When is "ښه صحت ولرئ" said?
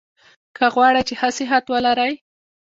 1.19-2.13